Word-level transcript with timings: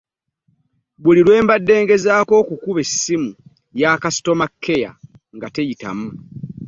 Buli 1.03 1.21
lwe 1.25 1.37
mbadde 1.43 1.73
nga 1.81 1.83
ngezaako 1.87 2.33
okukuba 2.41 2.79
essimu 2.85 3.29
ya 3.79 3.91
kasitoma 4.01 4.45
kkeya 4.51 4.91
nga 5.35 5.47
siyitamu. 5.53 6.07